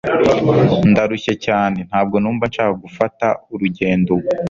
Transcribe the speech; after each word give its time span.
Ndarushye 0.91 1.33
cyane 1.45 1.79
Ntabwo 1.89 2.15
numva 2.21 2.43
nshaka 2.49 2.73
gufata 2.83 3.25
urugendo 3.53 4.09
ubu 4.17 4.29